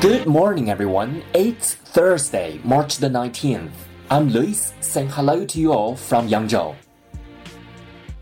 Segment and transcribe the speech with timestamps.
[0.00, 1.22] Good morning, everyone.
[1.34, 3.68] It's Thursday, March the 19th.
[4.08, 6.72] I'm Luis saying hello to you all from Yangzhou.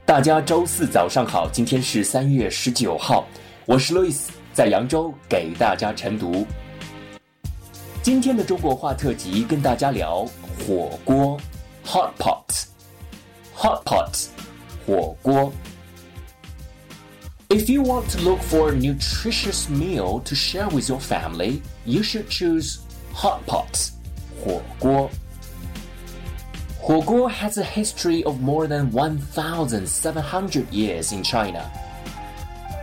[0.04, 3.28] 大家周四早上好，今天是三月十九号，
[3.64, 4.22] 我是 Luis，
[4.52, 6.44] 在扬州给大家晨读。
[8.02, 10.26] 今天的中国话特辑跟大家聊
[10.66, 11.38] 火锅
[11.86, 14.26] ，hot pot，hot pot，
[14.84, 15.52] 火锅。
[17.50, 22.28] If you want to look for a nutritious meal to share with your family, you should
[22.28, 22.80] choose
[23.14, 23.90] hot pot,
[24.38, 25.10] 火锅.
[27.30, 31.72] Has a history of more than 1,700 years in China.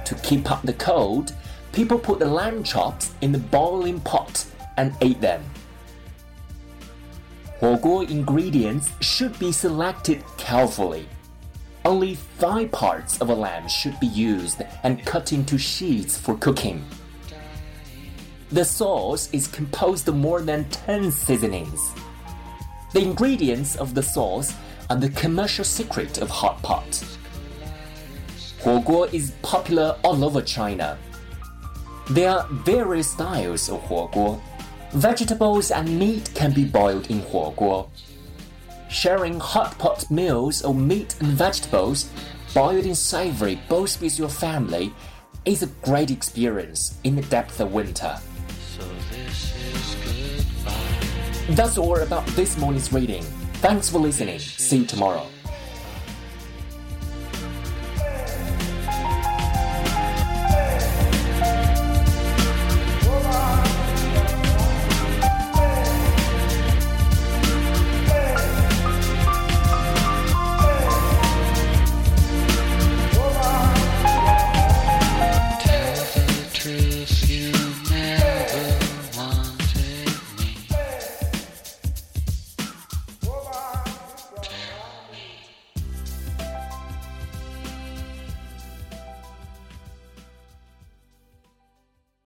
[0.04, 1.34] To keep up the cold,
[1.72, 4.48] people put the lamb chops in the boiling pot
[4.78, 5.44] and ate them.
[7.60, 11.08] Huoguo ingredients should be selected carefully.
[11.86, 16.84] Only five parts of a lamb should be used and cut into sheets for cooking.
[18.52, 21.92] The sauce is composed of more than 10 seasonings.
[22.92, 24.56] The ingredients of the sauce
[24.90, 27.04] are the commercial secret of hot pot.
[28.62, 30.98] Huoguo is popular all over China.
[32.10, 34.42] There are various styles of huoguo.
[34.94, 37.90] Vegetables and meat can be boiled in huoguo
[38.96, 42.10] sharing hot pot meals of meat and vegetables
[42.54, 44.94] boiled in savory both with your family
[45.44, 48.18] is a great experience in the depth of winter.
[51.50, 53.24] That's all about this morning's reading.
[53.56, 54.40] Thanks for listening.
[54.40, 55.28] See you tomorrow.